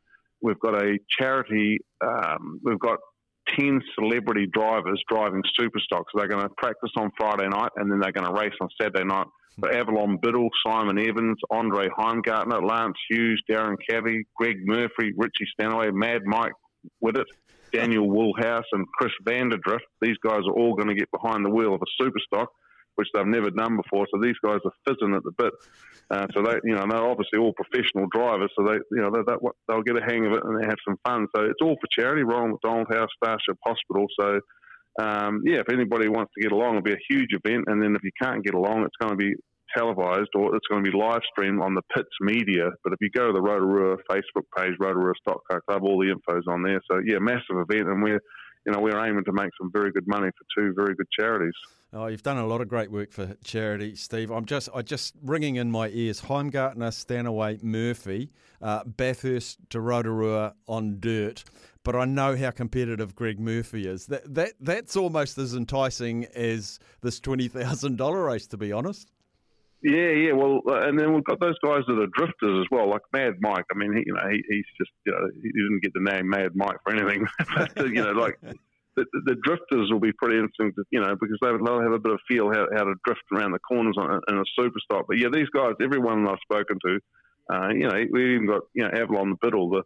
we've 0.43 0.59
got 0.59 0.75
a 0.75 0.99
charity. 1.21 1.79
Um, 2.05 2.59
we've 2.65 2.81
got 2.81 2.99
10 3.59 3.83
celebrity 3.95 4.47
drivers 4.53 5.03
driving 5.09 5.43
super 5.59 5.79
stocks. 5.79 6.13
They're 6.15 6.29
going 6.29 6.43
to 6.43 6.55
practice 6.57 6.91
on 6.97 7.11
Friday 7.17 7.49
night 7.49 7.71
and 7.77 7.91
then 7.91 8.01
they're 8.01 8.13
going 8.13 8.27
to 8.27 8.33
race 8.33 8.55
on 8.61 8.69
Saturday 8.81 9.05
night. 9.05 9.27
So 9.61 9.71
Avalon 9.71 10.19
Biddle, 10.21 10.49
Simon 10.67 10.99
Evans, 10.99 11.39
Andre 11.51 11.89
Heimgartner, 11.89 12.67
Lance 12.67 12.97
Hughes, 13.09 13.43
Darren 13.49 13.77
Cabbey, 13.89 14.25
Greg 14.37 14.57
Murphy, 14.65 15.13
Richie 15.17 15.47
Stanaway, 15.53 15.91
Mad 15.93 16.23
Mike 16.25 16.53
Whiddett, 17.03 17.27
Daniel 17.73 18.09
Woolhouse, 18.09 18.65
and 18.73 18.87
Chris 18.99 19.13
van 19.25 19.51
der 19.51 19.59
Drift. 19.65 19.85
These 20.01 20.17
guys 20.27 20.41
are 20.47 20.53
all 20.53 20.75
going 20.75 20.89
to 20.89 20.95
get 20.95 21.09
behind 21.13 21.45
the 21.45 21.51
wheel 21.51 21.75
of 21.75 21.83
a 21.83 22.03
super 22.03 22.19
stock 22.27 22.51
which 22.97 23.09
they've 23.15 23.27
never 23.27 23.51
done 23.51 23.77
before. 23.77 24.07
So 24.13 24.21
these 24.21 24.39
guys 24.45 24.61
are 24.65 24.73
fizzing 24.87 25.15
at 25.15 25.23
the 25.23 25.33
bit. 25.37 25.53
Uh, 26.11 26.27
so 26.35 26.43
they, 26.43 26.57
you 26.65 26.75
know, 26.75 26.85
they're 26.89 27.03
obviously 27.05 27.39
all 27.39 27.55
professional 27.55 28.07
drivers. 28.13 28.51
So 28.57 28.65
they, 28.67 28.79
you 28.93 29.03
know, 29.03 29.11
they, 29.11 29.23
they, 29.27 29.37
they'll 29.69 29.83
get 29.83 29.97
a 29.97 30.05
hang 30.05 30.27
of 30.27 30.33
it 30.33 30.45
and 30.45 30.61
they 30.61 30.67
have 30.67 30.81
some 30.87 30.99
fun. 31.05 31.27
So 31.35 31.45
it's 31.45 31.63
all 31.63 31.77
for 31.81 31.89
charity. 31.91 32.23
Ronald 32.23 32.53
McDonald 32.53 32.89
House, 32.93 33.11
Starship 33.17 33.59
Hospital. 33.65 34.07
So 34.19 34.41
um, 35.01 35.43
yeah, 35.45 35.59
if 35.59 35.73
anybody 35.73 36.09
wants 36.09 36.33
to 36.37 36.43
get 36.43 36.53
along, 36.53 36.77
it'll 36.77 36.83
be 36.83 36.93
a 36.93 37.09
huge 37.09 37.31
event. 37.33 37.65
And 37.67 37.83
then 37.83 37.97
if 37.97 38.03
you 38.03 38.13
can't 38.21 38.45
get 38.45 38.55
along, 38.55 38.85
it's 38.85 38.97
going 39.01 39.13
to 39.13 39.17
be 39.17 39.35
televised 39.77 40.31
or 40.35 40.55
it's 40.55 40.67
going 40.71 40.85
to 40.85 40.91
be 40.91 40.97
live 40.97 41.23
streamed 41.33 41.61
on 41.61 41.75
the 41.75 41.83
Pits 41.95 42.15
Media. 42.21 42.71
But 42.85 42.93
if 42.93 42.99
you 43.01 43.11
go 43.11 43.27
to 43.27 43.33
the 43.33 43.43
Rotorua 43.43 43.97
Facebook 44.11 44.47
page, 44.57 44.75
Rotorua 44.79 45.15
Stock 45.21 45.41
Car 45.51 45.63
Club, 45.69 45.83
all 45.83 45.99
the 45.99 46.11
info's 46.11 46.45
on 46.49 46.63
there. 46.63 46.81
So 46.91 47.01
yeah, 47.05 47.19
massive 47.19 47.57
event, 47.57 47.89
and 47.89 48.03
we're 48.03 48.21
you 48.67 48.73
know 48.73 48.81
we're 48.81 49.05
aiming 49.05 49.25
to 49.25 49.33
make 49.33 49.51
some 49.59 49.71
very 49.73 49.93
good 49.93 50.07
money 50.07 50.31
for 50.37 50.45
two 50.57 50.75
very 50.75 50.95
good 50.95 51.09
charities. 51.19 51.55
Oh, 51.97 52.07
you've 52.07 52.25
done 52.25 52.39
a 52.39 52.47
lot 52.47 52.61
of 52.61 52.67
great 52.67 52.91
work 52.91 53.13
for 53.13 53.37
charity, 53.45 53.95
Steve. 53.95 54.33
I'm 54.33 54.47
just, 54.47 54.69
I 54.75 54.83
just 54.83 55.15
ringing 55.23 55.57
in 55.57 55.71
my 55.71 55.91
ears. 55.91 56.23
Heimgartner, 56.23 56.93
Stanaway, 56.93 57.61
Murphy, 57.63 58.33
uh, 58.61 58.83
Bathurst 58.83 59.59
to 59.71 59.81
Rotorua 59.81 60.55
on 60.67 60.99
dirt. 60.99 61.45
But 61.85 61.95
I 61.95 62.05
know 62.05 62.35
how 62.37 62.51
competitive 62.51 63.15
Greg 63.15 63.39
Murphy 63.39 63.87
is. 63.87 64.07
That 64.07 64.35
that 64.35 64.55
that's 64.59 64.97
almost 64.97 65.39
as 65.39 65.55
enticing 65.55 66.25
as 66.35 66.81
this 67.01 67.21
twenty 67.21 67.47
thousand 67.47 67.97
dollar 67.97 68.25
race, 68.25 68.49
to 68.49 68.57
be 68.57 68.73
honest. 68.73 69.13
Yeah, 69.85 70.17
yeah. 70.17 70.33
Well, 70.33 70.63
uh, 70.67 70.89
and 70.89 70.99
then 70.99 71.13
we've 71.13 71.25
got 71.25 71.41
those 71.41 71.59
guys 71.63 71.83
that 71.87 72.01
are 72.01 72.09
drifters 72.17 72.65
as 72.65 72.67
well, 72.71 72.89
like 72.89 73.03
Mad 73.13 73.35
Mike. 73.41 73.67
I 73.71 73.77
mean, 73.77 73.93
he, 73.93 74.05
you 74.07 74.15
know, 74.15 74.25
he, 74.31 74.43
he's 74.49 74.65
just, 74.79 74.91
you 75.05 75.13
know, 75.13 75.29
he 75.43 75.53
didn't 75.53 75.83
get 75.83 75.93
the 75.93 76.01
name 76.01 76.31
Mad 76.31 76.53
Mike 76.55 76.79
for 76.83 76.97
anything. 76.97 77.27
but, 77.55 77.77
you 77.77 78.03
know, 78.03 78.13
like 78.13 78.41
the, 78.97 79.05
the, 79.27 79.37
drifters 79.45 79.93
will 79.93 80.01
be 80.01 80.13
pretty 80.13 80.37
interesting, 80.37 80.73
to, 80.73 80.85
you 80.91 81.01
know, 81.01 81.15
because 81.21 81.37
they'll 81.43 81.83
have 81.83 81.93
a 81.93 81.99
bit 81.99 82.15
of 82.15 82.21
feel 82.27 82.51
how, 82.51 82.67
how 82.75 82.85
to 82.85 82.95
drift 83.05 83.25
around 83.31 83.53
the 83.53 83.59
corners 83.59 83.97
on, 83.99 84.23
in 84.29 84.39
a 84.39 84.45
super. 84.59 84.79
But 84.89 85.19
yeah, 85.19 85.29
these 85.31 85.51
guys, 85.51 85.75
everyone 85.83 86.27
I've 86.27 86.39
spoken 86.43 86.79
to, 86.87 86.99
uh, 87.53 87.69
you 87.69 87.87
know, 87.87 88.01
we've 88.11 88.37
even 88.37 88.47
got, 88.47 88.63
you 88.73 88.85
know, 88.85 88.91
Avalon 88.91 89.31
the 89.31 89.37
Biddle, 89.43 89.69
the 89.69 89.83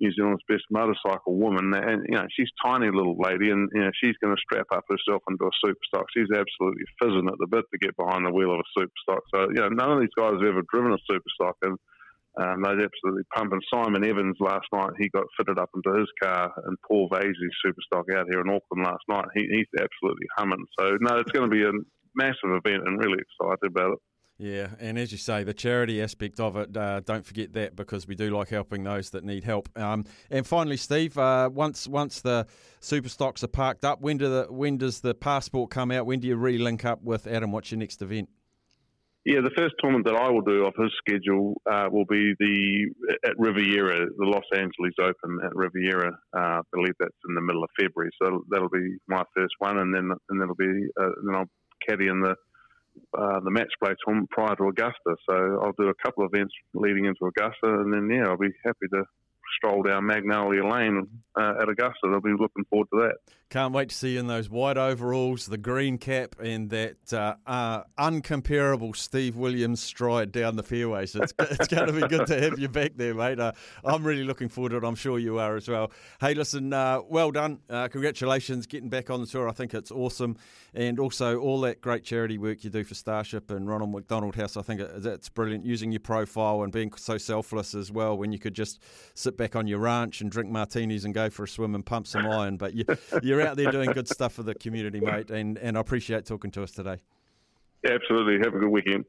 New 0.00 0.12
Zealand's 0.12 0.42
best 0.48 0.64
motorcycle 0.70 1.34
woman, 1.34 1.74
and 1.74 2.06
you 2.08 2.16
know 2.16 2.26
she's 2.30 2.50
tiny 2.64 2.86
little 2.86 3.18
lady, 3.18 3.50
and 3.50 3.68
you 3.74 3.80
know 3.80 3.90
she's 3.98 4.16
going 4.22 4.34
to 4.34 4.40
strap 4.40 4.66
up 4.72 4.84
herself 4.88 5.22
into 5.28 5.44
a 5.44 5.58
superstock. 5.58 6.04
She's 6.14 6.30
absolutely 6.30 6.86
fizzing 7.02 7.26
at 7.26 7.38
the 7.38 7.50
bit 7.50 7.64
to 7.72 7.78
get 7.78 7.96
behind 7.96 8.24
the 8.24 8.32
wheel 8.32 8.54
of 8.54 8.60
a 8.60 8.70
superstock. 8.78 9.22
So 9.34 9.48
you 9.50 9.60
know 9.60 9.68
none 9.68 9.92
of 9.92 10.00
these 10.00 10.14
guys 10.16 10.38
have 10.38 10.46
ever 10.46 10.62
driven 10.72 10.94
a 10.94 11.02
superstock, 11.10 11.58
and 11.62 11.78
um, 12.38 12.62
they're 12.62 12.86
absolutely 12.86 13.26
pumping. 13.34 13.60
Simon 13.72 14.04
Evans 14.04 14.36
last 14.38 14.66
night 14.72 14.94
he 14.98 15.08
got 15.08 15.26
fitted 15.36 15.58
up 15.58 15.70
into 15.74 15.98
his 15.98 16.08
car, 16.22 16.52
and 16.66 16.78
Paul 16.86 17.08
Vasey's 17.10 17.58
superstock 17.66 18.06
out 18.14 18.30
here 18.30 18.40
in 18.40 18.50
Auckland 18.50 18.86
last 18.86 19.04
night. 19.08 19.26
He, 19.34 19.48
he's 19.50 19.72
absolutely 19.74 20.26
humming. 20.36 20.64
So 20.78 20.96
no, 21.00 21.18
it's 21.18 21.32
going 21.32 21.50
to 21.50 21.54
be 21.54 21.64
a 21.64 21.72
massive 22.14 22.54
event, 22.54 22.86
and 22.86 22.98
really 22.98 23.18
excited 23.18 23.66
about 23.66 23.92
it. 23.92 23.98
Yeah, 24.40 24.68
and 24.78 24.96
as 24.96 25.10
you 25.10 25.18
say, 25.18 25.42
the 25.42 25.52
charity 25.52 26.00
aspect 26.00 26.38
of 26.38 26.56
it, 26.56 26.76
uh, 26.76 27.00
don't 27.00 27.26
forget 27.26 27.52
that 27.54 27.74
because 27.74 28.06
we 28.06 28.14
do 28.14 28.30
like 28.30 28.48
helping 28.48 28.84
those 28.84 29.10
that 29.10 29.24
need 29.24 29.42
help. 29.42 29.68
Um, 29.76 30.04
and 30.30 30.46
finally, 30.46 30.76
Steve, 30.76 31.18
uh, 31.18 31.50
once 31.52 31.88
once 31.88 32.20
the 32.20 32.46
super 32.78 33.08
stocks 33.08 33.42
are 33.42 33.48
parked 33.48 33.84
up, 33.84 34.00
when 34.00 34.16
do 34.16 34.28
the 34.28 34.46
when 34.48 34.78
does 34.78 35.00
the 35.00 35.12
passport 35.12 35.70
come 35.70 35.90
out? 35.90 36.06
When 36.06 36.20
do 36.20 36.28
you 36.28 36.36
re-link 36.36 36.84
up 36.84 37.02
with 37.02 37.26
Adam? 37.26 37.50
What's 37.50 37.72
your 37.72 37.80
next 37.80 38.00
event? 38.00 38.28
Yeah, 39.24 39.40
the 39.40 39.50
first 39.56 39.74
tournament 39.80 40.06
that 40.06 40.14
I 40.14 40.30
will 40.30 40.42
do 40.42 40.64
off 40.64 40.74
his 40.80 40.92
schedule 40.96 41.60
uh, 41.68 41.88
will 41.90 42.06
be 42.06 42.32
the 42.38 42.86
at 43.26 43.36
Riviera, 43.38 44.06
the 44.16 44.24
Los 44.24 44.44
Angeles 44.54 44.94
Open 45.00 45.40
at 45.44 45.54
Riviera. 45.56 46.16
Uh, 46.32 46.38
I 46.38 46.60
believe 46.72 46.94
that's 47.00 47.10
in 47.28 47.34
the 47.34 47.42
middle 47.42 47.64
of 47.64 47.70
February, 47.78 48.10
so 48.22 48.24
that'll, 48.24 48.42
that'll 48.48 48.68
be 48.68 48.96
my 49.08 49.24
first 49.36 49.54
one, 49.58 49.78
and 49.78 49.92
then 49.92 50.12
and 50.28 50.40
that'll 50.40 50.54
be 50.54 50.86
uh, 50.98 51.10
then 51.26 51.34
I'll 51.34 51.50
caddy 51.86 52.06
in 52.06 52.20
the 52.20 52.36
uh, 53.16 53.40
the 53.40 53.50
match 53.50 53.72
play 53.82 53.94
tournament 54.04 54.30
prior 54.30 54.56
to 54.56 54.68
Augusta. 54.68 55.16
So 55.28 55.60
I'll 55.62 55.76
do 55.78 55.88
a 55.88 56.04
couple 56.04 56.24
of 56.24 56.30
events 56.34 56.52
leading 56.74 57.06
into 57.06 57.24
Augusta, 57.26 57.80
and 57.80 57.92
then 57.92 58.08
yeah, 58.10 58.28
I'll 58.28 58.36
be 58.38 58.52
happy 58.64 58.86
to 58.92 59.04
stroll 59.56 59.82
down 59.82 60.06
Magnolia 60.06 60.66
Lane 60.66 61.06
uh, 61.36 61.54
at 61.62 61.68
Augusta. 61.68 62.00
They'll 62.04 62.20
be 62.20 62.30
looking 62.30 62.64
forward 62.70 62.88
to 62.92 63.00
that. 63.08 63.34
Can't 63.50 63.72
wait 63.72 63.88
to 63.88 63.94
see 63.94 64.12
you 64.12 64.20
in 64.20 64.26
those 64.26 64.50
white 64.50 64.76
overalls, 64.76 65.46
the 65.46 65.56
green 65.56 65.96
cap, 65.96 66.36
and 66.38 66.68
that 66.68 67.14
uh, 67.14 67.34
uh, 67.46 67.82
uncomparable 67.98 68.94
Steve 68.94 69.36
Williams 69.36 69.82
stride 69.82 70.32
down 70.32 70.56
the 70.56 70.62
fairways. 70.62 71.14
It's, 71.14 71.32
it's 71.38 71.66
going 71.66 71.86
to 71.86 71.94
be 71.94 72.06
good 72.08 72.26
to 72.26 72.38
have 72.38 72.58
you 72.58 72.68
back 72.68 72.92
there, 72.96 73.14
mate. 73.14 73.40
Uh, 73.40 73.52
I'm 73.82 74.04
really 74.04 74.24
looking 74.24 74.50
forward 74.50 74.70
to 74.70 74.76
it. 74.76 74.84
I'm 74.84 74.96
sure 74.96 75.18
you 75.18 75.38
are 75.38 75.56
as 75.56 75.66
well. 75.66 75.92
Hey, 76.20 76.34
listen, 76.34 76.74
uh, 76.74 77.00
well 77.08 77.30
done. 77.30 77.60
Uh, 77.70 77.88
congratulations 77.88 78.66
getting 78.66 78.90
back 78.90 79.08
on 79.08 79.22
the 79.22 79.26
tour. 79.26 79.48
I 79.48 79.52
think 79.52 79.72
it's 79.72 79.90
awesome. 79.90 80.36
And 80.74 81.00
also 81.00 81.40
all 81.40 81.62
that 81.62 81.80
great 81.80 82.04
charity 82.04 82.36
work 82.36 82.64
you 82.64 82.68
do 82.68 82.84
for 82.84 82.94
Starship 82.94 83.50
and 83.50 83.66
Ronald 83.66 83.92
McDonald 83.92 84.36
House. 84.36 84.58
I 84.58 84.62
think 84.62 84.82
that's 84.96 85.30
brilliant. 85.30 85.64
Using 85.64 85.90
your 85.90 86.00
profile 86.00 86.64
and 86.64 86.70
being 86.70 86.92
so 86.96 87.16
selfless 87.16 87.74
as 87.74 87.90
well 87.90 88.18
when 88.18 88.30
you 88.30 88.38
could 88.38 88.52
just 88.52 88.82
sit 89.14 89.37
back 89.38 89.56
on 89.56 89.66
your 89.66 89.78
ranch 89.78 90.20
and 90.20 90.30
drink 90.30 90.50
martinis 90.50 91.06
and 91.06 91.14
go 91.14 91.30
for 91.30 91.44
a 91.44 91.48
swim 91.48 91.74
and 91.74 91.86
pump 91.86 92.06
some 92.06 92.26
iron. 92.30 92.58
But 92.58 92.74
you, 92.74 92.84
you're 93.22 93.40
out 93.40 93.56
there 93.56 93.70
doing 93.70 93.92
good 93.92 94.08
stuff 94.08 94.34
for 94.34 94.42
the 94.42 94.54
community, 94.54 95.00
mate, 95.00 95.30
and, 95.30 95.56
and 95.56 95.78
I 95.78 95.80
appreciate 95.80 96.26
talking 96.26 96.50
to 96.50 96.62
us 96.62 96.72
today. 96.72 96.98
Absolutely. 97.88 98.38
Have 98.44 98.54
a 98.54 98.58
good 98.58 98.68
weekend. 98.68 99.06